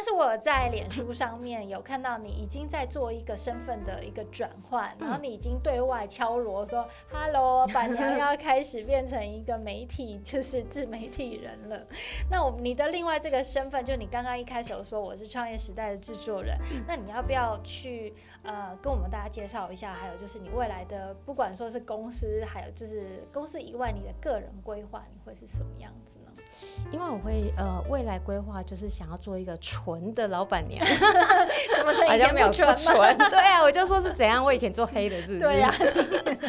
[0.00, 11.86] 但是我在脸书上面有看到你已经在做一个身份的一个转换，然后你已经对外敲锣说：“Hello，板娘要开始变成一个媒体，就是自媒体人了。”
[12.30, 16.56] 那我你的另外这个身份，就你刚刚一开始有说我是创业时代的制作人，
[16.88, 19.92] 那你要不要去呃跟我们大家介绍一下？
[19.92, 26.19] 还有就是你未来的，不管说是公司，还有就是公司以外你的个人规划，你会是什么样子？
[26.92, 30.84] 因为我会呃，未来规划就是想要做一个纯的老板娘，
[31.76, 33.16] 怎么好像没有不纯？
[33.30, 35.38] 对啊，我就说是怎样，我以前做黑的，是不是？
[35.40, 35.74] 对呀、啊，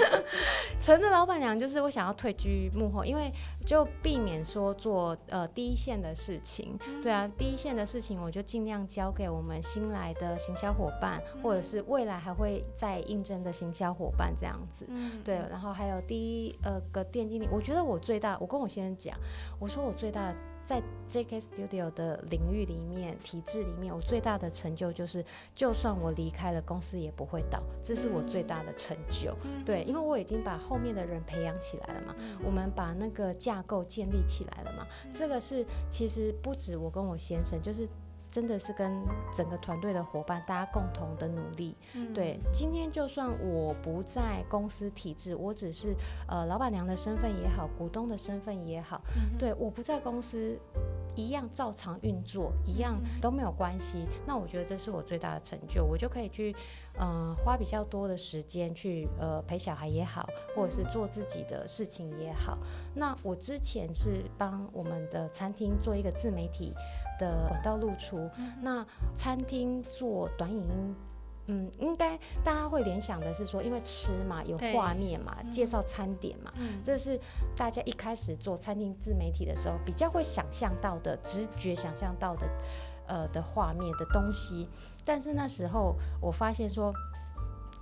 [0.81, 3.31] 纯的老板娘就是我想要退居幕后，因为
[3.65, 6.77] 就避免说做呃第一线的事情。
[7.03, 14.87] 对啊，第一线的事情我就尽量交给我们新来的行销伙伴，或者是未来还会再应征的行销伙伴这样子。
[15.23, 19.15] 对，然后还有第一呃个店经理，我觉得我最大，我跟我先生讲，
[19.59, 19.91] 我说我。
[20.01, 20.33] 最大
[20.63, 29.37] 在 JK Studio 的领域里面，体制里面，我最大的成就就是，就算我离开了公司也不会倒，这是我最大的成就。
[29.63, 37.87] 对，因为我已经把后面的人培养起来了嘛，我们把那个架构建立起来了嘛，这个是其实不止我跟我先生，就是。
[38.31, 41.75] 真的是跟整个团队的伙伴，大家共同的努力。
[41.93, 45.93] 嗯、对，今天就算我不在公司体制，我只是
[46.29, 50.57] 呃老板娘的身份也好，股东的身份也好，嗯、对，我不在公司，
[51.13, 54.07] 一样照常运作，一样都没有关系。
[54.25, 56.55] 那我觉得这是我最大的成就，我就可以去
[56.97, 62.57] 呃花比较多的时间去呃陪小孩也好，或者是做自己的事情也好。
[62.95, 66.73] 那我之前是帮我们的餐厅做一个自媒体。
[67.21, 68.29] 的管道露出，
[68.61, 68.83] 那
[69.13, 70.95] 餐厅做短影音，
[71.45, 77.19] 嗯，应该大家会联想的是说，因为吃嘛，有画面嘛，介绍餐点嘛，嗯，这是
[77.55, 82.47] 大家一开始做餐厅自媒体的时候比较会想象到的，直觉想象到的，
[83.07, 84.67] 呃的画面的东西。
[85.05, 86.91] 但是那时候我发现说。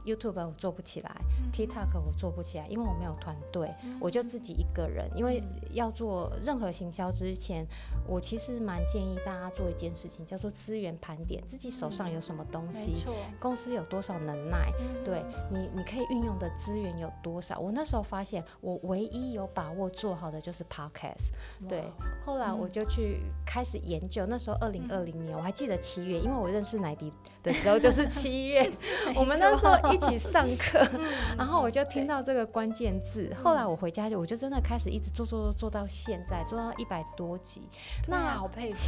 [0.10, 5.08] YouTube 我做不起来，嗯，TikTok 我做不起来，因为我没有团队，嗯，我就自己一个人。
[5.16, 7.66] 因为要做任何行销之前，
[8.08, 17.60] 我其实蛮建议大家做一件事情，叫做资源盘点，自己手上有什么东西，嗯，公司有多少能耐，嗯，对你，你可以运用的资源有多少。
[17.60, 21.30] 我那时候发现，我唯一有把握做好的就是 Podcast。
[21.68, 21.84] 对，
[22.26, 24.26] 后来我就去开始研究。
[24.26, 28.70] 那时候二零二零年，我还记得七月，因为我认识奶迪的时候就是七月，
[29.16, 29.99] 我们那时候一。
[30.00, 30.80] 一起上课，
[31.38, 33.30] 然后我就听到这个关键字。
[33.42, 37.70] 后来我回家就，我就真的开始一直做做做做到现在，做到一百多集。
[38.08, 38.80] 那好佩服。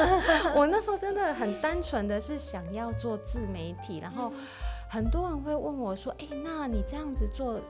[0.54, 4.32] 我那时候真的很单纯的是想要做自媒体，然后
[4.88, 7.60] 很多人会问我说：“哎，那你这样子做？”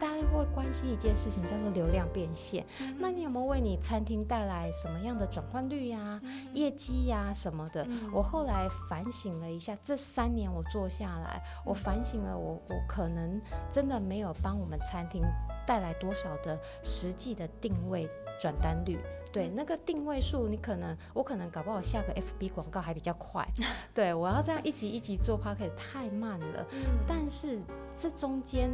[0.00, 2.64] 大家会关心一件事情，叫做流量变现。
[2.80, 8.10] 嗯、那你有没有为你餐厅带来什么样的转换率呀、啊、嗯、业绩呀、啊、什么的、嗯？
[8.10, 13.38] 我后来反省了一下，这三年我做下来，我反省了我，我我可能
[13.70, 15.22] 真的没有帮我们餐厅
[15.66, 18.08] 带来多少的实际的定位
[18.40, 18.98] 转单率。
[19.30, 23.46] 对，那个定位数，你可能我可能搞不好下个 FB 广告还比较快。
[23.94, 26.66] 对，我要这样一集一集做 Podcast 太慢了。
[26.72, 27.60] 嗯、但是
[27.94, 28.70] 这中间。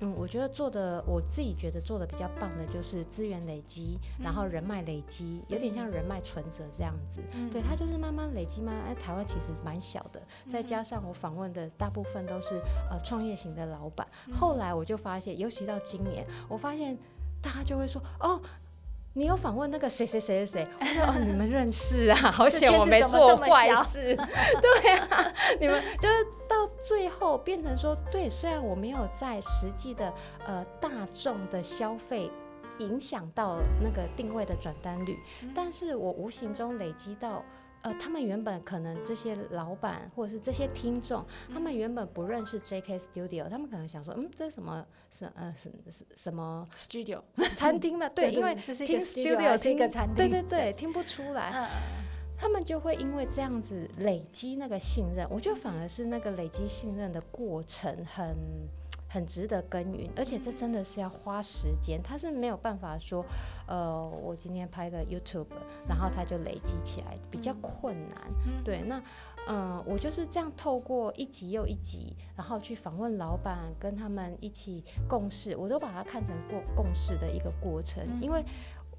[0.00, 7.20] 嗯，我觉得做的，我自己觉得做的比较棒的就是资源累积，然后人脉累积，有点像人脉存折这样子。
[7.32, 8.84] 嗯、对，它就是慢慢累积，慢慢。
[8.86, 12.60] 哎，台湾其实蛮小的，再加上我访问的大部分都是
[12.90, 14.06] 呃创业型的老板。
[14.32, 16.96] 后来我就发现，尤其到今年，我发现
[17.42, 18.40] 大家就会说哦。
[19.18, 20.68] 你有访问那个谁谁谁谁谁？
[20.80, 24.14] 我说哦，你们认识啊， 好险我没做坏事。
[24.62, 30.14] 对啊，你们就是到最后变成说，对，虽然我没有在实际的
[30.44, 32.30] 呃大众的消费
[32.78, 35.18] 影响到那个定位的转单率，
[35.52, 37.44] 但是我无形中累积到。
[37.82, 41.24] 呃，他们原本可能这些老板或者是这些听众，
[41.54, 44.84] 他们原本不认识 JK Studio，他们可能想说，嗯，这是什么？
[45.10, 47.20] 是呃，是是什么 Studio
[47.54, 48.08] 餐厅嘛？
[48.14, 51.68] 对，因为听 Studio 是一个餐厅，对对对，听不出来。
[52.36, 58.36] 他们就会因为这样子累积那个信任，我觉得反而是那个累积信任的过程很。
[59.10, 63.24] 很值得耕耘，而且这真的是要花时间，他是没有办法说，
[63.66, 65.46] 呃，我今天拍个 YouTube，
[65.88, 68.20] 然后他就累积起来，比较困难。
[68.46, 69.02] 嗯、对，那，
[69.48, 78.44] 嗯、呃，我就是这样透过一集又一集，然后去访问老板，跟他们一起共事，我都把它看成过共事的一个过程，嗯、因为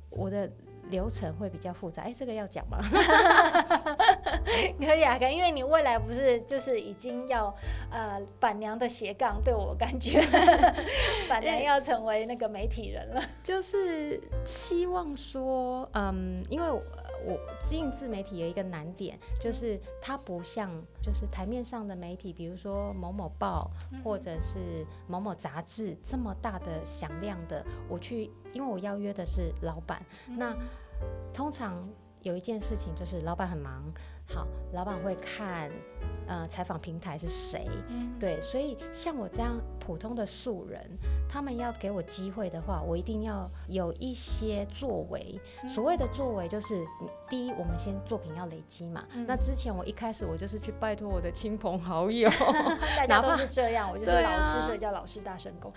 [0.10, 0.51] 我的。
[0.90, 2.80] 流程会比较复杂，哎，这个要讲吗？
[4.80, 7.56] 可以啊，可以，因为你未来不是就是已经要
[7.92, 10.19] 呃板娘的斜杠，对我感觉
[11.30, 16.81] 板娘要成为那个媒体人了，就是希望说，嗯，因为
[17.25, 20.71] 我经营自媒体有一个难点，就是它不像
[21.01, 23.69] 就是台面上的媒体，比如说某某报
[24.04, 30.01] 或者是某某杂志这么大的响亮的，我去，因为我邀约的是老板，
[30.38, 30.56] 那
[31.33, 31.88] 通常
[32.21, 33.83] 有一件事情就是老板很忙，
[34.30, 35.70] 好，老板会看。
[36.28, 37.68] 呃，采访平台是谁？
[37.88, 40.80] 嗯、对，所以像我这样普通的素人，
[41.28, 45.42] 他们要给我机会的话，我一定要有一些作为。
[45.64, 46.86] 嗯、所谓的作为，就是
[47.28, 49.04] 第一，我们先作品要累积嘛。
[49.16, 52.30] 嗯、那之前我一开始我就是去拜托我的亲朋好友，
[52.96, 55.74] 大家都是这样，我就是老师，啊、所以叫老师大声公。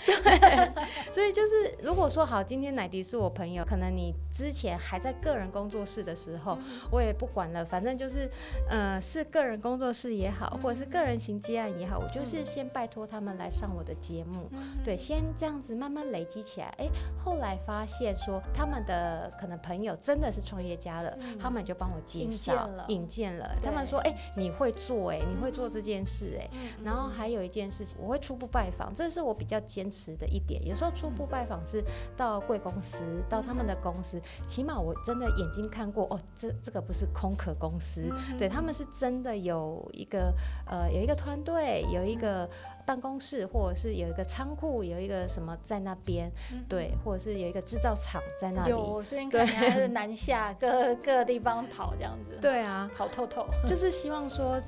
[1.10, 8.30] 所以就是如果说好，今天奶迪是我朋友，可能你之前还在个人工作室的时候，嗯、我也不管了，反正就是
[8.68, 10.58] 呃，是个人工作室也好。
[10.62, 14.48] 或者是个人型接案也好，我就是先拜托他们来上我的节目，
[14.84, 16.66] 对，先这样子慢慢累积起来。
[16.78, 23.50] 哎，后来发现说他们的可能朋友真的是创业家了，他们就帮我介绍引荐了。
[23.62, 26.48] 他们说，哎，你会做，哎，你会做这件事，哎。
[26.84, 30.64] 然后还有一件事情，我会初步拜访，这是我比较坚持的一点。
[30.66, 31.82] 有时候初步拜访是
[32.16, 38.02] 到贵公司，到他们的公司，起码我真的眼睛看过，哦，这这个不是空壳公司，
[38.38, 40.32] 对，他们是真的有一个。
[40.64, 42.48] 呃，有一个团队，有一个
[42.86, 48.70] 办公室，或者是有一个仓库，有一个什么在那边，嗯、对，或者是有一个制造厂在那里。
[48.70, 52.38] 有，我最近看你还是南下各各个地方跑这样子。
[52.40, 53.46] 对啊，跑透透。
[53.66, 54.58] 就是希望说。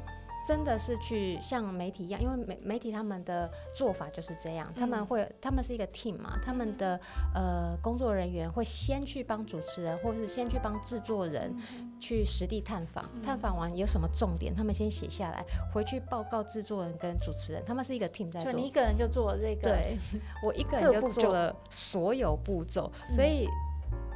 [0.46, 7.00] 真的是去像媒体一样，因为媒媒体他们的做法就是这样，他们会他们是一个 team 嘛，他们的
[7.34, 11.56] 呃工作人员会先去帮主持人，或是先去帮制作人
[11.98, 18.52] 去实地探访，探访完有什么重点，他们先写下来，回去报告制作人跟主持人，他们是一个 team 在做。
[18.52, 19.62] 就你一个人就做了这个？
[19.62, 19.98] 对，
[20.42, 23.48] 我一个人就做了所有步骤，所以。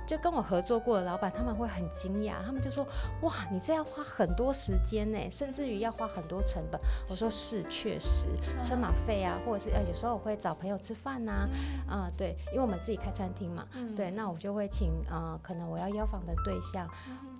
[0.09, 2.83] 就跟我合作过的老板，他们会很惊讶，他们就说
[3.21, 8.25] ：“哇，你这要花很多时间呢，甚至于要花很多成本。”我说：“是，确实，
[8.65, 11.47] 车马费啊，或者是呃，有时候我会找朋友吃饭呐，
[11.87, 16.89] 啊、呃，对，因为我们自己开餐厅嘛，对，那我就会请呃，可能我要邀访的对象。”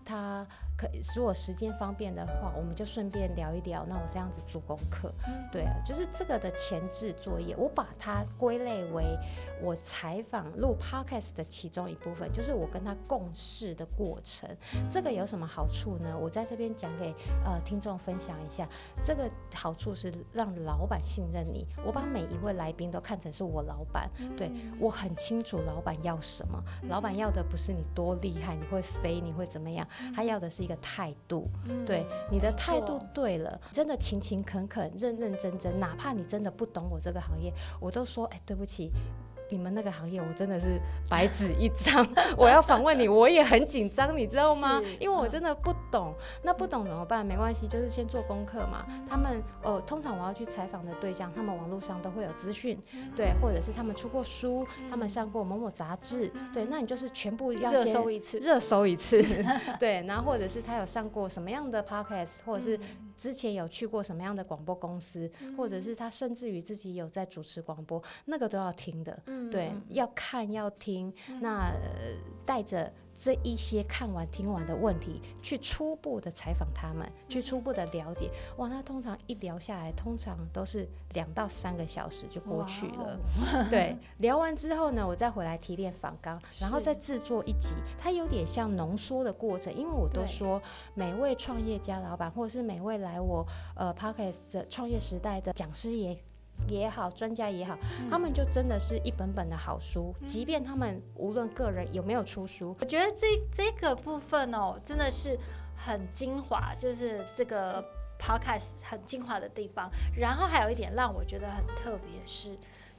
[0.05, 0.47] 他
[0.79, 3.85] 可使我时间方便的话，我们就顺便聊一聊。
[3.89, 5.13] 那我这样子做功课，
[5.51, 9.19] 对啊，就是这个的前置作业，我把它归类为
[9.61, 14.49] 我采访录 podcast 的其中一部分，就是我跟他共事的过程。
[14.89, 16.17] 这个有什么好处呢？
[16.17, 17.13] 我在这边讲给
[17.45, 18.69] 呃听众分享一下。
[19.03, 21.67] 这个好处是让老板信任你。
[21.85, 24.49] 我把每一位来宾都看成是我老板，对，
[24.79, 26.63] 我很清楚老板要什么。
[26.89, 29.85] 老板要的不是你多厉害，你会飞，你会怎么样？
[30.15, 38.93] 他要的是一个态度，嗯、对你的态度对了，真的勤勤恳恳、认认真真，哪怕你真的不懂我这个行业，我都说，哎，对不起。
[39.51, 42.07] 你们那个行业，我真的是白纸一张。
[42.37, 44.83] 我要访问你， 我也很紧张，你知道吗？
[45.01, 46.15] 因为我真的不懂。
[46.43, 47.25] 那不懂怎么办？
[47.25, 48.87] 没关系，就是先做功课嘛。
[49.09, 52.79] 他们，呃，通常我要去采访的对象，他们网络上都会有资讯，
[53.17, 59.23] 对，或者是他们出过书，他们上过某某杂志，对，那你就是全部要热搜一次，热搜一次，
[59.81, 60.03] 对。
[60.07, 62.79] 然后或者是他有上过什么样的 podcast，或者是
[63.17, 69.19] 之前有去过什么样的广播公司，或者是他甚至于自己有在主持广播，那个都要听的。
[69.51, 71.73] 对，要看要听，那
[72.45, 78.31] 带着这一些看完听完的问题，去初步的采访他们，去初步的了解。
[78.59, 83.19] 哇，那通常一聊下来，通常都是两到三个小时就过去了。
[83.69, 87.75] 对，聊完之后呢，我再回来提炼访纲，然后再制作一集。
[87.99, 90.63] 它有点像浓缩的过程，因为我都说，
[90.95, 96.17] 每位创业家老板，或者是每位来我呃 Podcast 的创业时代的讲师也。
[96.67, 100.15] 也好，专家也好，嗯、他们就真的是一本本的好书。
[100.21, 105.39] 嗯、即便他们无论个人有没有出书，我觉得这这个部分哦，真的是
[105.77, 107.83] 很精华，就是这个
[108.19, 109.91] podcast 很精华的地方。
[110.17, 112.57] 然后还有一点让我觉得很特别是，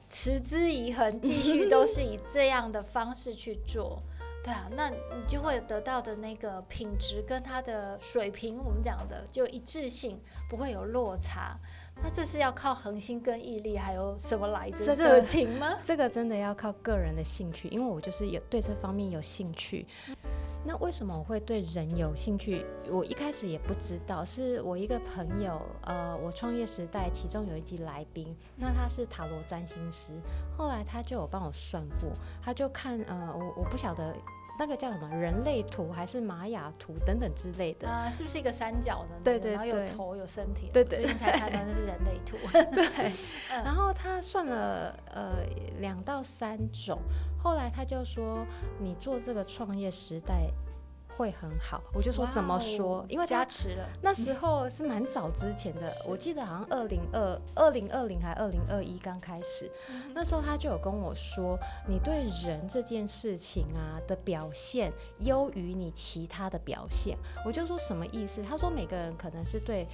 [0.08, 4.02] 持之以恒，继续都是以这样的方式去做。
[4.42, 11.58] 对啊，那你就会得到的那个品质跟它的水平，我们讲的就一致性，不会有落差。
[12.02, 14.94] 那这是要靠恒心跟毅力，还有什么来着？
[14.94, 15.76] 热情吗？
[15.84, 19.86] 这个真的要靠个人的兴趣，因为我就是有对这方面有兴趣。
[20.62, 22.66] 那为什么我会对人有兴趣？
[22.90, 30.12] 我一开始也不知道，是我一个朋友，呃，我创业时代其中有一集来宾，那他是塔罗占星师，
[30.56, 32.10] 后来他就有帮我算过，
[32.42, 34.14] 他就看，呃，我我不晓得。
[34.60, 38.10] 那个叫什么人类图还是玛雅图等等之类的啊？
[38.10, 39.24] 是不是一个三角的？
[39.24, 40.68] 对对对，然后有头有身体。
[40.70, 42.36] 对对，最近才看到那是人类图。
[42.74, 43.10] 对，
[43.64, 45.36] 然后他算了呃
[45.78, 46.98] 两到三种，
[47.38, 48.44] 后来他就说，
[48.78, 50.50] 你做这个创业时代
[51.20, 51.82] 会很好。
[51.92, 53.00] 我就说怎么说？
[53.00, 53.86] 哦、因为加持了。
[54.00, 67.18] 那时候是蛮早之前的，我记得好像二零二二零二零还二零二一刚开始，嗯、那时候他就有跟我说，你对人这件事情啊的表现优于你其他的表现。
[67.44, 68.42] 我就说什么意思？
[68.42, 69.86] 他说每个人可能是对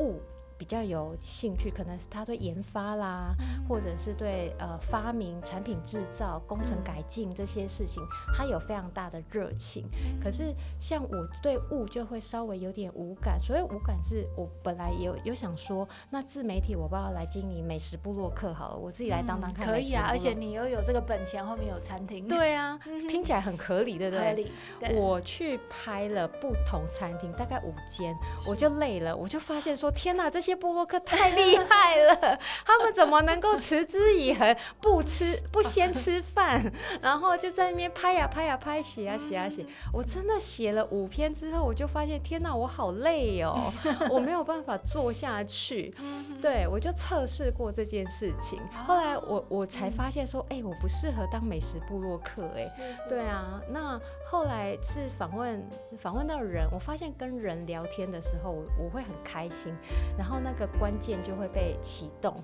[0.00, 0.20] 物。
[0.62, 8.00] 比较有兴趣，可能是他对研发啦，嗯、或者是对呃发明、产品制造、工程改进这些事情，
[8.32, 9.88] 他有非常大的热情。
[9.92, 19.66] 嗯、可是像我对物就会稍微有点无感，所以无感是我本来有有想说，那自媒体我不要来经营美食部落客好了，我自己来当当看、嗯。
[19.66, 22.28] 可以啊，而且你又有这个本钱，后面有餐厅。
[22.28, 22.78] 对啊，
[23.10, 24.28] 听起来很 合理，对不对？
[24.28, 24.52] 合理。
[24.94, 28.16] 我去拍了不同餐厅，大概五间，
[28.46, 30.51] 我就累了，我就发现说，天哪，这些。
[30.54, 36.62] 部落客太厉害了，他们怎么能够持之以恒，不吃不先吃饭，
[37.00, 39.64] 然后就在那边拍呀拍呀拍，写呀写呀写。
[39.92, 43.72] 我真的写了五篇之后，我就发现天哪，我好累哦，
[44.10, 45.94] 我没有办法做下去。
[46.42, 52.42] 对，我就测试过这件事情，后来我我才发现说，哎，我不适合当美食部落客。
[52.56, 52.68] 哎，
[53.08, 53.60] 对啊。
[53.68, 55.64] 那后来是访问
[55.98, 59.74] 访问到人，我发现跟人聊天的时候，我我会很开心，
[60.18, 60.40] 然后。
[60.42, 62.34] 那个关键就会被启动，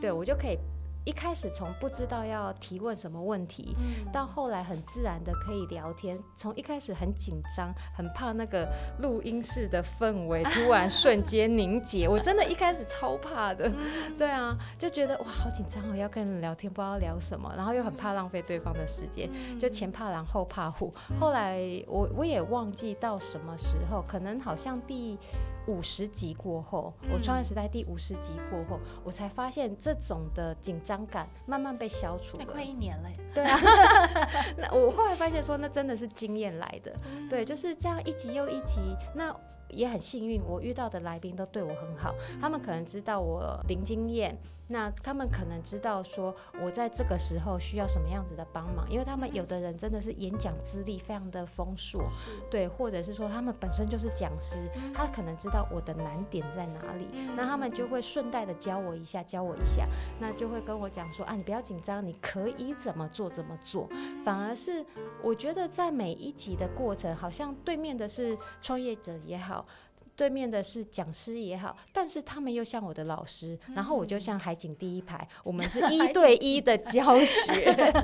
[0.00, 0.58] 对，我就可以
[1.04, 3.74] 一开始从不知道要提问什么问题，
[4.12, 6.16] 到后来很自然的可以聊天。
[6.36, 8.68] 从一开始很紧张，很怕那个
[9.00, 13.68] 录音室的氛围突然瞬间凝结， 我真的一开始超怕的。
[14.16, 19.28] 对啊，就觉得哇，好紧张哦，要跟人聊天，不知道聊什么，然后又很怕浪费对方的时间，
[19.58, 20.94] 就前怕狼后怕虎。
[21.18, 25.18] 后来我我也忘记到什么时候，可能好像第。
[25.66, 32.44] 五十集过后，我创业时代第五十集过后，嗯、我才发现这种的紧张感慢慢被消除了。
[32.44, 33.58] 快一年了，对啊。
[34.58, 36.92] 那我后来发现说，那真的是经验来的。
[37.12, 38.80] 嗯、对，就是这样一集又一集。
[39.14, 39.34] 那
[39.68, 42.14] 也很幸运，我遇到的来宾都对我很好。
[42.32, 44.36] 嗯、他们可能知道我零经验。
[44.72, 52.02] 那他们可能知道说，我在这个时候需要什么样子的帮忙，因为他们有的人真的是演讲资历非常的丰硕，
[52.50, 54.56] 对，或者是说他们本身就是讲师，
[54.94, 59.86] 他可能知道我的难点在哪里，那他们就会顺带的教我一下，教我一下，
[60.18, 63.86] 那就会跟我讲说啊，你不要紧张，你可以怎么做怎么做，
[64.24, 64.82] 反而是
[65.22, 69.66] 我觉得在每一集的过程，好像对面的是创业者也好。
[70.16, 77.52] 对面的是讲师也好，但是他们又像我的老师，嗯、然后我就像海景第一排， 我们是一对一的教学，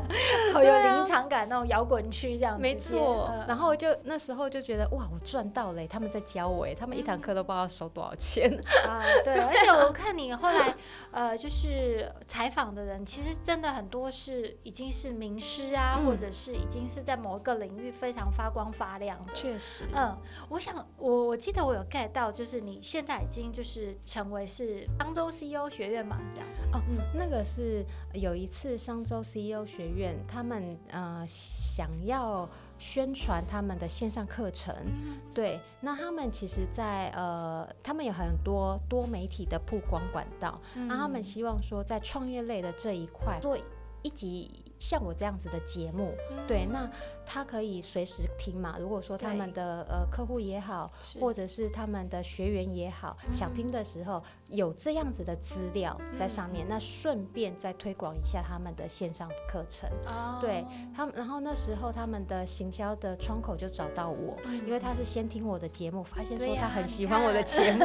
[0.53, 2.63] 好有临场感，那种摇滚区这样子。
[2.63, 8.51] 没错，嗯、然后就那时候就觉得哇，我赚到了，他们在教我，他们一堂课都不知道收多少钱
[8.87, 9.03] 啊。
[9.25, 10.75] 对， 而且我看你后来
[11.11, 19.33] 呃，就是采访的人，其实真的很多是已经是名师啊，嗯、或者是已经是在某一个领域非常发光发亮的。
[19.35, 20.17] 确实，嗯，
[20.49, 22.09] 我想我我记得我有 get。
[22.13, 43.59] 到就是你现在已经就是成为是商周 CEO 学院嘛，这样哦，嗯，那个是有一次商周 CEO 学院他们呃想要宣传他们的线上课程，嗯、对，那他们其实在呃他们有很多多媒体的曝光管道，那、嗯、他们希望说在创业类的这一块做
[44.03, 44.65] 一集。
[44.79, 46.89] 像我这样子的节目，嗯、对，那
[47.29, 48.77] 他可以随时听嘛。
[48.81, 59.87] 如果说他们的呃客户也好，或者是他们的学员也好，嗯、想听的时候有这样子的资料在上面，嗯、那顺便再推广一下他们的线上课程。
[60.07, 60.65] 哦、对
[60.97, 67.81] 他们，然后那时候他们的行销的窗口就找到我，嗯、因为他是先听我的节目，发现说他很喜欢我的节目。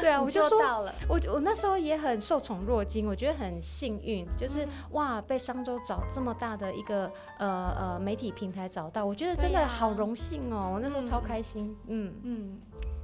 [0.00, 5.76] 对 啊， 我就说到了，我我那时候也很受宠若惊，我觉得很幸运，就是、嗯、哇，被商周。
[5.88, 10.70] 找这么大的一个呃呃媒体平台找到，我觉得真的好荣幸哦！
[10.74, 12.60] 我那时候超开心，嗯嗯。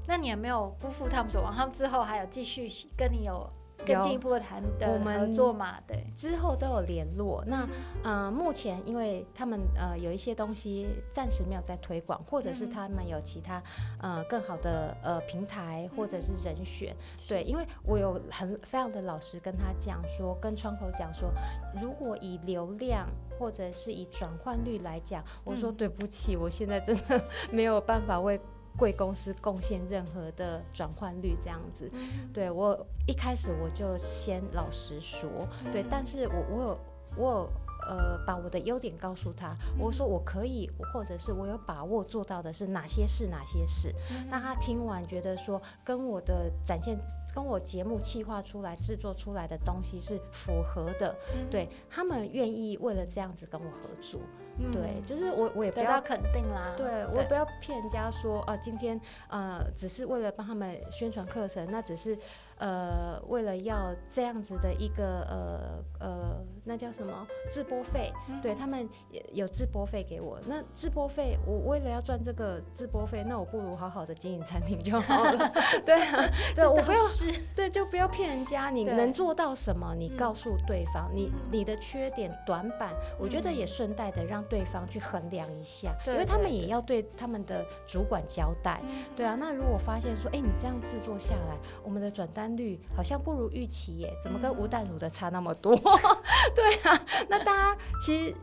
[0.06, 1.54] 那你有没有辜负他们所望？
[1.54, 3.48] 他们之后还有继续跟你有
[3.86, 5.78] 更进一步的谈的合作嘛？
[5.86, 7.44] 对，之后都有联络。
[7.46, 7.68] 那
[8.02, 13.62] 呃，目前因为他们呃有一些东西暂时没有在推广，或者是他们有其他
[14.00, 16.94] 呃更好的呃平台或者是人选。
[17.28, 21.30] 对，因为我有很非常的老实跟他讲说，跟窗口讲说，
[21.80, 23.06] 如果以流量
[23.38, 28.40] 或者是以转换率来讲，我说对不起，我现在真的 没有办法为。
[28.76, 35.28] 贵公司贡献任何的转换率这样子，嗯、对我一开始我就先老实说，
[35.64, 36.78] 嗯、对，但是我我有
[37.16, 37.50] 我有
[37.86, 43.94] 呃把我的优点告诉他，嗯、我说我可以，或者是我有把握做到的是哪些事哪些事，
[44.28, 46.98] 那、嗯、他听完觉得说跟我的展现，
[47.32, 54.20] 跟我节目企划出来制作出来的东西是符合的，嗯、对他们愿意为了这样子跟我合作。
[54.58, 62.18] 嗯、对，就是我我也不要肯定啦，对，对我也不要骗人家说啊，今天呃只是为了帮他们宣传课程，那只是。
[62.58, 68.12] 呃，为了要这样子的一个呃呃，那叫什么直播费？
[68.28, 68.88] 嗯、对他们
[69.32, 70.38] 有直播费给我。
[70.46, 75.52] 那直播费，我为了要赚这个直播费，那我不如好好的经营餐厅就好了。
[75.84, 76.98] 对啊，对，我不要，
[77.56, 78.70] 对，就不要骗人家。
[78.70, 79.92] 你能做到什么？
[79.98, 88.80] 你告诉对方，嗯、你你的缺点短板，嗯、我觉得也顺带的让对方去衡量一下，因为他们也要对他们的主管交代。
[88.84, 92.43] 嗯、对啊，那如果发现说，哎，你这样制作下来，我们的转单。
[92.56, 95.76] 率好像不如预期耶，怎么跟吴淡如的差那么多？
[96.54, 98.36] 对啊，那大家其实，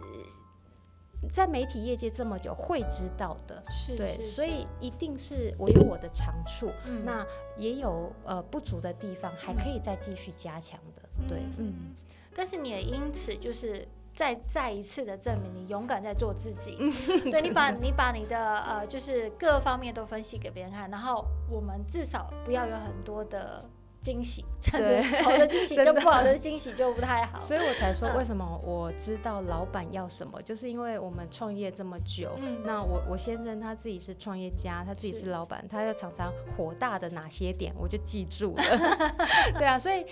[1.33, 7.25] 在媒体业界这么久，会知道的，是对，是是所以一定是我有我的长处，嗯、那
[7.57, 11.95] 也有呃不足的地方，还可以再继续加强的，嗯、对，嗯。
[12.33, 13.87] 但是你也因此就是。
[14.13, 16.75] 再再一次的证明你勇敢在做自己，
[17.31, 23.63] 对，你把你把你的呃就是各方面都分析给别人看，然后我们至少不要有很多的。
[24.01, 32.31] 惊喜， 对，好的惊喜跟不好的惊喜就不太好，所以我才说为什么我知道老板要什么，就是因为我们创业这么久，
[32.65, 38.63] 那我我先生他自己是创业家，他自己是老板，他要常常火大的哪些点，我就记住了，
[39.57, 40.03] 对啊，所以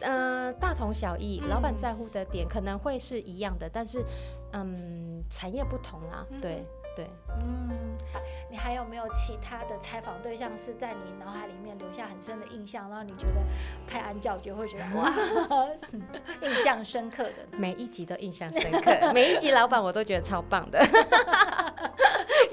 [0.00, 4.04] 嗯，大同小异，老板在乎的点可能会是一样的，但是
[4.52, 6.64] 嗯，产业不同啊，对。
[6.96, 7.96] 对，嗯，
[8.50, 13.40] 你还有没有其他的采访对象是在你脑海里面留下很深的印象，然后你觉得
[13.86, 15.12] 拍案叫绝，会觉得 哇，
[16.40, 17.46] 印象深刻的？
[17.52, 20.78] 每一集都印象深刻，每一集老板我都觉得超棒的。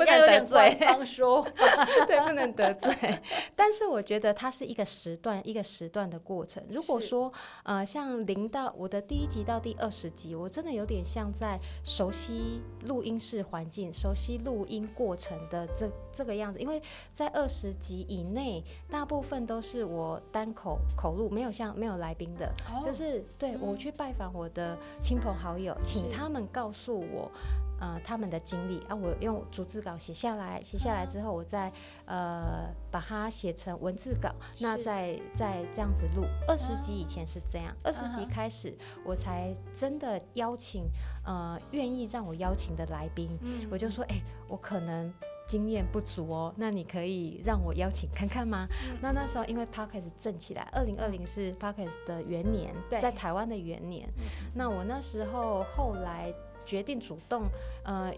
[0.06, 1.48] 不能得罪，方说
[2.08, 3.20] 对，不能得罪。
[3.56, 6.64] 但是我觉得它是一个时段，一个时段的过程。
[6.70, 7.32] 如果说
[7.64, 16.60] 呃，像零到我的第一集到第二十集，我真的有点像在熟悉录音室环境，熟悉录音过程的这这个样子。
[16.60, 16.82] 因为
[17.12, 27.32] 在二十集以内，大部分都是我单口口录，没有像没有来宾的，哦、就是对我去拜访我的亲朋好友，请他们告诉我。
[27.80, 28.82] 呃，他们的经历。
[28.88, 31.72] 啊，我用逐字稿写下来，写下来之后，我再
[32.06, 36.26] 呃把它写成文字稿，那再再这样子录。
[36.48, 38.16] 二十集以前是这样，二十、uh.
[38.16, 38.74] 集开始
[39.06, 40.86] 我才真的邀请
[41.26, 45.14] 呃愿意让我邀请的来宾，嗯、我就说，哎、欸，我可能
[45.48, 48.68] 经验不足哦，那你可以让我邀请看看吗？
[48.90, 56.34] 嗯、那那时候因为 Podcast 正起来，二零二零是 Podcast 的元年，在台湾的元年，嗯、那我那时候后来。
[56.66, 57.48] 决定主动，
[57.84, 58.14] 呃，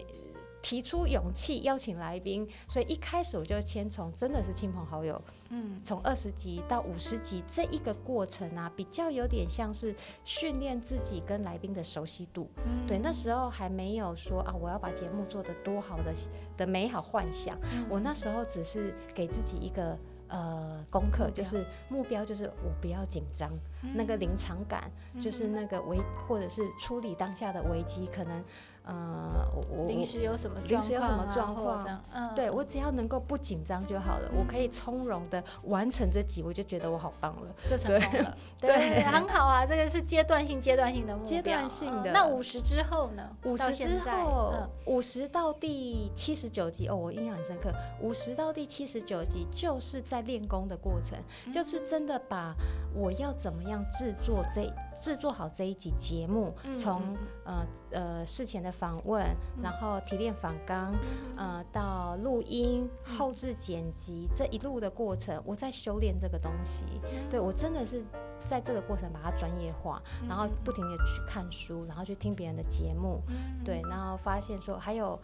[0.62, 12.48] 提出勇气邀请来宾，所以一开始我就先从真的是亲朋好友，嗯，从二十集到五十集这一个过程啊，比较有点像是训练自己跟来宾的熟悉度。
[12.64, 16.12] 嗯、对，那时候还没有说啊，我要把节目做得多好的
[16.56, 17.56] 的美好幻想。
[17.74, 19.96] 嗯、我那时候只是给自己一个。
[20.28, 23.50] 呃，功课就是目标，就是我不要紧张，
[23.82, 28.42] 嗯、那个临场感，嗯、就是那个危，或者是处理当下的危机，可能。
[28.86, 31.84] 呃，我临时有什么临时有什么状况？
[32.12, 38.36] 嗯，对我只要能够不紧张就好了，我可以从容的完成这集，我就觉得我好棒了，就成功了。
[38.60, 41.28] 对，很好啊，这个是阶段性、阶段性的目标。
[41.28, 42.12] 阶段性的。
[42.12, 43.28] 那五十之后呢？
[43.42, 47.72] 五十之后，五十到第七十九集哦，我印象很深刻。
[48.00, 51.18] 五十到第七十九集就是在练功的过程，
[51.52, 52.54] 就是真的把
[52.94, 54.72] 我要怎么样制作这。
[55.00, 57.02] 制作好这一集节目，从、
[57.44, 59.22] 嗯、呃呃事前的访问，
[59.56, 60.92] 嗯、然后提炼访纲，
[61.36, 66.84] 嗯、呃到录音、后置剪辑、嗯、这一路的过程，我在修炼这个东西。
[67.04, 68.02] 嗯、对我真的是
[68.46, 75.18] 在这个过程把它专业化，嗯、然后不停的去看书，然后去听别人的节目，嗯、对，然后发现说还有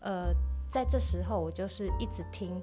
[0.00, 0.32] 呃
[0.68, 2.60] 在这时候我就是一直听。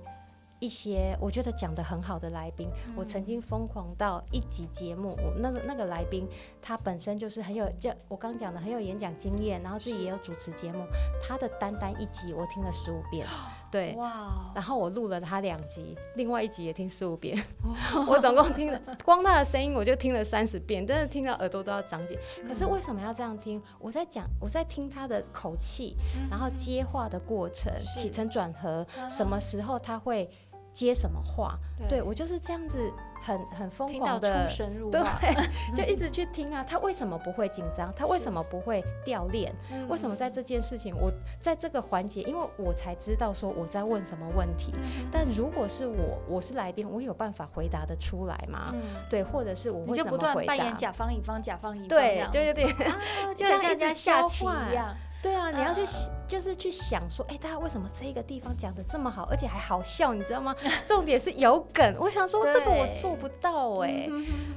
[0.65, 6.27] 一些我觉得讲得很好的来宾，嗯、我曾经疯狂到一集节目，我那个那个来宾
[6.59, 10.83] 他本身就是很有，就我刚讲的很有演讲经验，然后自己也有主持节目，
[11.21, 13.27] 他的单单一集我听了十五遍，
[13.69, 17.37] 对，哇，然后我录了他两集，另外一集也听十五遍，
[18.09, 22.17] 我总共听了光他的声音我就听了三十遍，真的听到耳朵都要长茧。
[22.41, 23.61] 嗯、可是为什么要这样听？
[23.77, 25.95] 我在讲，我在听他的口气，
[26.27, 30.27] 然后接话的过程，起承转合，什么时候他会。
[30.75, 31.57] 接什么话？
[31.77, 34.45] 对，对我就是这样子很，很很疯狂的，
[34.91, 35.01] 对，
[35.73, 36.61] 就一直去听啊。
[36.61, 37.91] 他为什么不会紧张？
[37.95, 39.55] 他为什么不会掉链？
[39.69, 41.09] 是为什么在这件事情，我
[41.39, 44.73] 在这个环节，因为我才知道说我在问什么问题。
[44.75, 48.71] 嗯、但如果是我，我是来宾，我有办法回答的出来吗？
[48.73, 50.17] 嗯、对，或者是我会怎么回答？
[50.17, 52.99] 你就不断扮演甲方乙方，甲方乙方，对，就有点、啊、
[53.33, 54.93] 就像在下棋一样。
[55.25, 55.81] 对啊，你要去
[56.27, 60.55] 就是去想说，哎、欸，他为什么这个地方讲的这么好，而且还好笑，你知道吗？
[60.85, 61.95] 重点是有梗。
[61.99, 64.09] 我想说这个我做不到哎、欸。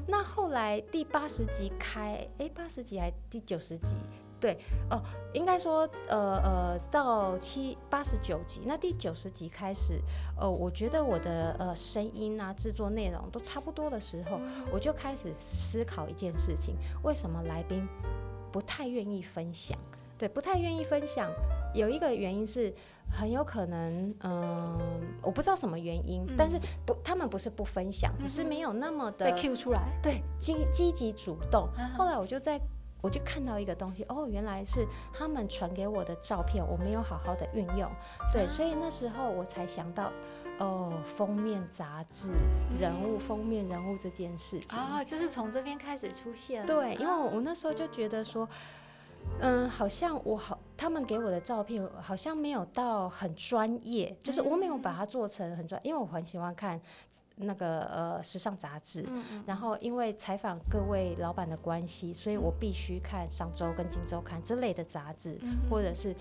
[0.07, 3.95] 那后来第八十集开，哎、欸，八十集还第九十集？
[4.39, 4.59] 对，
[4.91, 5.03] 哦，
[5.33, 9.99] 应该说，呃呃，到七八十九集，那第九十集开始，
[10.39, 14.39] 呃，我觉得我的呃声音啊，制作内容都差不多的时候，
[14.71, 17.89] 我就开始思考一件事情：为什么来宾
[18.53, 19.79] 不太愿意分享？
[20.19, 21.31] 对，不太愿意分享，
[21.73, 22.75] 有一个原因是
[23.11, 24.79] 很有可能，嗯、呃，
[25.23, 31.69] 我不知道什么原因，嗯、但是不，他们不是不分享，只是没有那么的被 cue 出来，对，积积极主动。
[31.97, 32.61] 后来我就在。
[33.01, 37.89] 我就看到一个东西，哦，原来是他们传给我的照片，我没有好好的运用，
[38.33, 40.11] 对，所以那时候我才想到，
[40.59, 42.33] 哦，封面杂志
[42.77, 46.67] 人物，封面人物这件事情啊，就是从这边开始出现。
[46.67, 48.49] 对，因为我那时候就觉得说，
[49.41, 56.81] 嗯，好像我好，他们给我的照片好像没有到很专业，就是我没有把它做成很专，因为我很喜欢看。
[57.41, 65.39] 那个呃，时尚杂志，嗯嗯，然后因为采访各位老板的关系，所以我必须看《商周》跟《今周刊》之类的杂志，
[65.71, 66.13] 或者是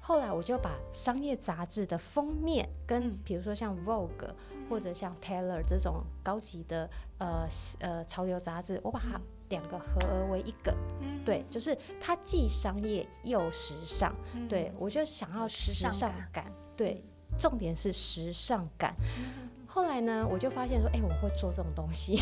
[0.00, 4.30] 后来我就把商业杂志的封面跟比如说像 Vogue
[4.70, 6.88] 或者像 Taylor 这种高级的
[7.18, 7.46] 呃
[7.80, 9.20] 呃潮流杂志，我把它
[9.52, 17.04] 两个合而为一个，嗯、对，就是它既商业又时尚，嗯、对我就想要时尚感，时尚感，对，
[17.38, 18.96] 重点是时尚感。
[19.18, 19.48] 嗯。
[19.66, 22.18] 后来呢，我就发现说，哎、欸，我会做这种东西，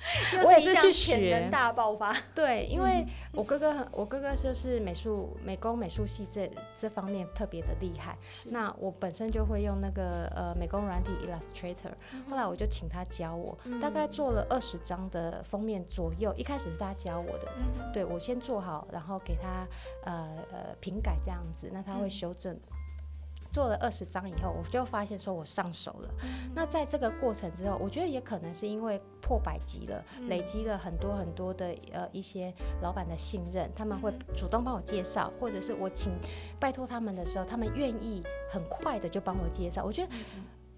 [0.44, 1.48] 我也是去学。
[1.50, 2.14] 大爆发。
[2.34, 8.16] 对，因为我哥哥，我哥哥就是美术、美工、美术系这这方面特别的厉害。
[8.50, 11.92] 那我本身就会用那个呃美工软体 Illustrator，
[12.28, 16.32] 后来我就请他教我，嗯、大概做了二十张的封面左右。
[16.36, 19.66] 一开始是他教我的，嗯、对我先做好，然后给他
[20.04, 22.58] 呃呃评改这样子，那他会修正。
[23.50, 26.14] 嗯做了二十张以后，我就发现说我上手了。
[26.22, 36.12] 嗯、那在这个过程之后，我觉得也可能是因为破百级了，嗯、累积了很多很多的呃一些老板的信任，他们会主动帮我介绍，嗯、或者是我请
[36.60, 39.84] 拜托他们的时候，他们愿意很快的就帮我介绍。
[39.84, 40.12] 我觉得。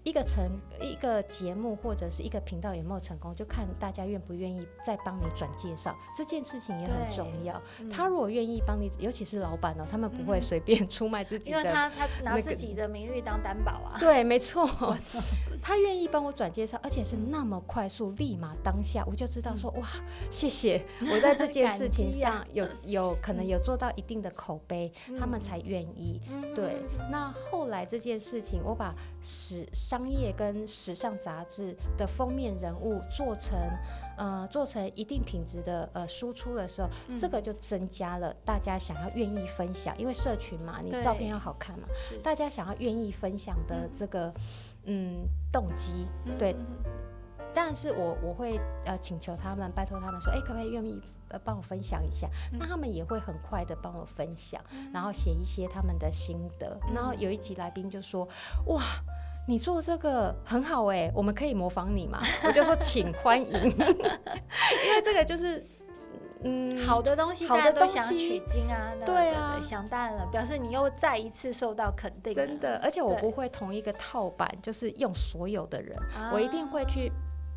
[0.03, 7.61] 嗯一个成一个节目或者是一个频道有没有成功，就看大家愿不愿意再帮你转介绍，这件事情也很重要。
[7.79, 13.97] 嗯、他如果愿意帮你，尤其是老板哦，他们不会随便出卖自己的、那个，因为他他拿自己的名誉当担保啊。
[13.97, 14.69] 对，没错，
[15.63, 19.87] 他愿意帮我转介绍，而且是那么快速，立马当下我就知道说哇，
[20.29, 26.19] 谢谢我在这件事情上有有可能有做到一定的口碑，嗯、他们才愿意。
[26.53, 29.65] 对，那后来这件事情，我把十。
[29.93, 33.55] 商业跟时尚杂志的封面人物做成，
[34.17, 41.87] 呃，做成一定品质的呃输出的时候，嗯、这个就增加了大家想要愿意分享，因为社群嘛，你照片要好看嘛，
[42.23, 44.33] 大家想要愿意分享的这个
[44.85, 46.07] 嗯，嗯动机，
[46.39, 46.55] 对。
[47.53, 52.27] 但是我我会呃请求他们，拜托他们说，哎，可不可以愿意呃帮我分享一下？
[52.51, 56.75] 嗯、那他们也会很快的帮我分享，嗯、然后写一些他们的心得。
[56.87, 58.27] 嗯、然后有一集来宾就说，
[58.65, 58.81] 哇。
[59.45, 62.21] 你做这个很好哎、欸，我们可以模仿你嘛？
[62.45, 65.61] 我就说请欢迎， 因为这个就是
[66.43, 75.97] 嗯好的东西，大家都想取经啊，对啊，想当然了，表示你又再一次受到肯定，真的，而且我不会同一个套版，就是用所有的人，
[76.31, 77.11] 我一定会去。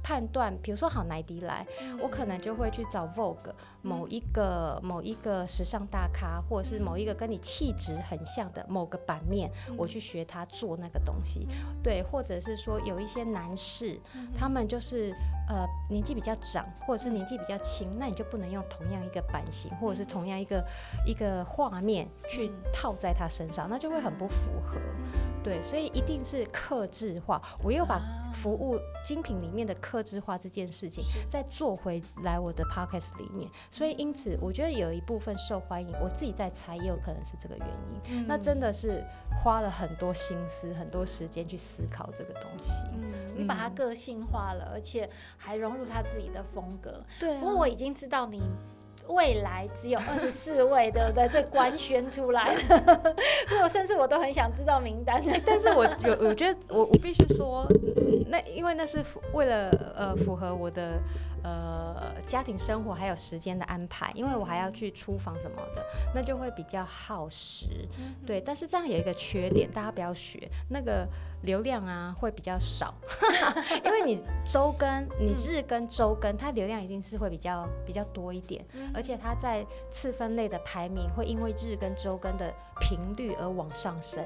[0.06, 11.48] 判断，比如说好莱迪来，嗯、我可能就会去找 Vogue 某一个、嗯、某一个时尚大咖，或者是某一个跟你气质很像的某个版面，嗯、我去学他做那个东西。
[11.50, 15.12] 嗯、对，或者是说有一些男士，嗯、他们就是
[15.48, 20.64] 呃年纪比较长，或者是年纪比较轻，那你就不能用同样一个版型，或者是同样一个
[21.06, 24.76] 一个画面去套在他身上，那就会很不符合。
[25.42, 27.40] 对，所以一定是克制化。
[27.62, 28.02] 我又把
[28.34, 38.26] 服务精品里面的克制化这件事情再做回来我的 podcast 里面，所以因此我觉得有一部分受欢迎，我自己在猜，也有可能是这个原因。
[38.26, 39.04] 那真的是
[39.40, 42.84] 花了很多心思、很多时间去思考这个东西。
[42.94, 47.02] 嗯，你把它个性化了，而且还融入他自己的风格。
[47.20, 48.42] 对，不过我已经知道你。
[49.08, 51.28] 未来只有二十四位， 对不对？
[51.28, 53.14] 这官宣出来了，
[53.62, 55.22] 我甚至我都很想知道名单。
[55.46, 57.64] 但是我 有，我觉得我我必须说，
[58.26, 60.98] 那因为那是为了呃符合我的
[61.46, 67.88] 呃家庭生活还有时间的安排，因为我还要去厨房什么的，那就会比较耗时。
[68.26, 71.06] 对，但是这样有一个缺点，大家不要学那个。
[71.42, 72.92] 流量啊会比较少，
[73.84, 84.24] 因为你周更，你日更、周更，它流量一定是会比较比较多一点，而且它在次分类的排名会因为日更、周更的频率而往上升。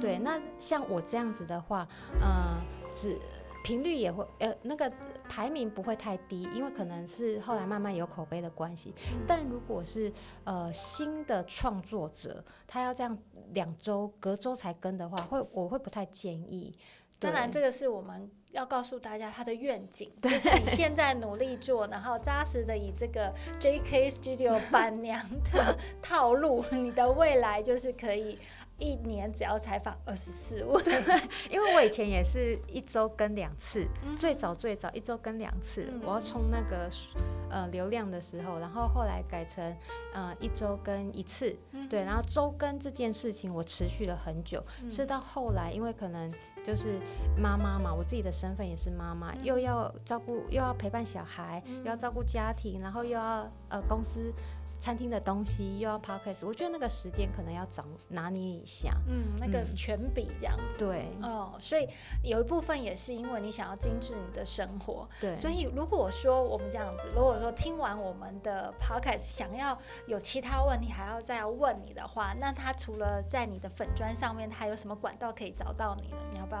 [0.00, 1.88] 对，那像我这样子的话，
[2.20, 2.60] 呃，
[2.92, 3.18] 只。
[3.62, 4.90] 频率也会呃，那个
[5.28, 8.94] 排名不会太低，因为可能是后来慢慢有口碑的关系。
[9.26, 10.12] 但如果是
[10.44, 13.16] 呃新的创作者，他要这样
[13.52, 16.74] 两周隔周才更的话，会我会不太建议。
[17.18, 28.38] 当然，这个是我们要告诉大家他的愿景，就是你现在努力做，然后扎实的以这个 JK Studio 板娘的套路，你的未来就是可以。
[28.80, 30.82] 一年只要采访二十四位，
[31.50, 36.90] 因为我以前也是一周更两次，嗯、最早最早一周更两次，嗯、我要冲那个
[37.50, 39.76] 呃流量的时候，然后后来改成
[40.14, 46.32] 呃一周更一次，嗯、对，然后周更这件事情我持续了很久，嗯、是到后来因为可能
[46.64, 46.98] 就是
[47.36, 54.32] 妈妈嘛，我自己的身份也是妈妈，嗯、又要照顾又要陪伴小孩，嗯、又要照顾家庭，然后又要呃公司。
[54.80, 61.86] 餐厅的东西又要 podcast，我觉得那个时间可能要掌拿捏一下，嗯，那个权比这样子，对，哦，所以
[62.24, 76.16] 有一部分也是因为你想要精致你的生活，对，所以如果说我们这样子，如果说听完我们的 podcast，想要有其他问题还要再要问你的话，那他除了在你的粉砖上面，他有什么管道可以找到你呢？
[76.32, 76.60] 你要不要？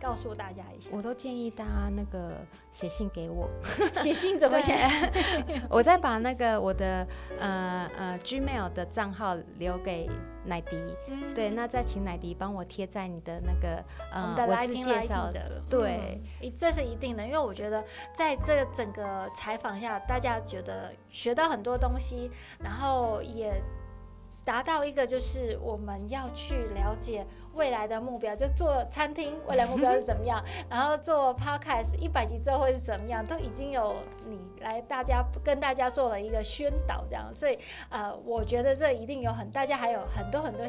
[0.00, 2.38] 告诉大家一下，我都建议大家那个
[2.70, 3.48] 写信给我，
[3.94, 4.76] 写信怎么写？
[5.68, 7.06] 我再把那个我的
[7.38, 10.08] 呃呃 Gmail 的账号留给
[10.46, 10.76] 乃迪，
[11.08, 17.84] 嗯、对，那再请乃迪帮我贴在你的那个呃我自介绍的，对、嗯，这是一定的，因为我觉得
[18.14, 23.62] 在这整个采访下，大家觉得学到很多东西，然后也。
[24.42, 37.58] 达到一个就是我们要去了解未来的目标，就做餐厅未来目标是怎么样， 然后做 podcast 一百集之后会是怎么样，都已经有你来大家跟大家做了一个宣导，这样，所以
[37.88, 40.64] 呃，我觉得这一定有很大家还有很多很多。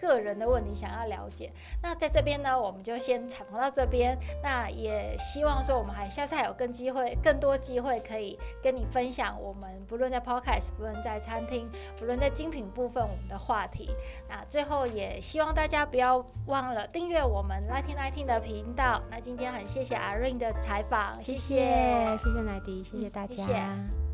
[0.00, 4.16] 个人的问题想要了解，那在这边呢，我们就先采访到这边。
[4.42, 13.90] 那也希望说，我们还下次还有更机会、更多机会可以跟你分享我们不论在 Podcast，不论在餐厅，不论在精品部分我们的话题。
[14.28, 19.02] 那最后也希望大家不要忘了订阅我们 Lighting Lighting 的频道。
[19.10, 23.34] 那今天很谢谢阿 Rain 的采访，谢谢，谢谢奶迪，谢谢大家。
[23.34, 24.09] 嗯，谢谢。